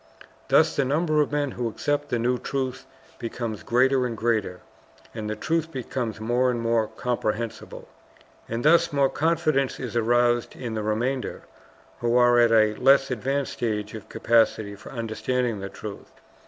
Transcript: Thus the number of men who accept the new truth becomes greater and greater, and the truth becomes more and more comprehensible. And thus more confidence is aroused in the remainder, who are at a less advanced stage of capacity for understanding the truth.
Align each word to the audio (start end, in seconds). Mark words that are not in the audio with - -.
Thus 0.47 0.75
the 0.75 0.83
number 0.83 1.21
of 1.21 1.31
men 1.31 1.51
who 1.51 1.67
accept 1.69 2.09
the 2.09 2.17
new 2.17 2.39
truth 2.39 2.87
becomes 3.19 3.61
greater 3.61 4.07
and 4.07 4.17
greater, 4.17 4.61
and 5.13 5.29
the 5.29 5.35
truth 5.35 5.71
becomes 5.71 6.19
more 6.19 6.49
and 6.49 6.59
more 6.59 6.87
comprehensible. 6.87 7.87
And 8.49 8.65
thus 8.65 8.91
more 8.91 9.09
confidence 9.09 9.79
is 9.79 9.95
aroused 9.95 10.55
in 10.55 10.73
the 10.73 10.81
remainder, 10.81 11.43
who 11.99 12.15
are 12.17 12.39
at 12.39 12.51
a 12.51 12.73
less 12.77 13.11
advanced 13.11 13.53
stage 13.53 13.93
of 13.93 14.09
capacity 14.09 14.73
for 14.75 14.91
understanding 14.91 15.59
the 15.59 15.69
truth. 15.69 16.11